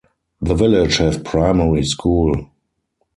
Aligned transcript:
The 0.41 0.55
village 0.55 0.97
has 0.97 1.19
primary 1.19 1.83
school. 1.83 2.49